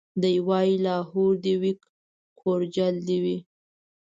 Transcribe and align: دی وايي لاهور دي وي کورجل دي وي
دی 0.21 0.35
وايي 0.47 0.75
لاهور 0.85 1.31
دي 1.43 1.53
وي 1.61 1.71
کورجل 2.39 2.95
دي 3.07 3.17
وي 3.23 3.37